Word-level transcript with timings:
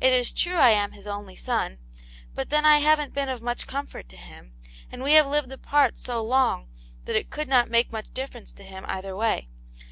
It 0.00 0.12
is 0.12 0.30
true 0.30 0.54
I 0.58 0.70
am 0.70 0.92
his 0.92 1.04
only 1.04 1.34
son, 1.34 1.78
but 2.32 2.48
then 2.50 2.64
I 2.64 2.76
haven't 2.78 3.12
been 3.12 3.28
of 3.28 3.42
much 3.42 3.66
comfort 3.66 4.08
to 4.10 4.16
him, 4.16 4.54
and 4.92 5.02
we 5.02 5.14
have 5.14 5.26
lived 5.26 5.50
apart 5.50 5.98
so 5.98 6.22
long 6.22 6.68
that 7.06 7.16
it 7.16 7.28
could 7.28 7.48
not 7.48 7.68
make 7.68 7.90
much 7.90 8.14
difference 8.14 8.52
to 8.52 8.62
him 8.62 8.84
either 8.86 9.16
way. 9.16 9.48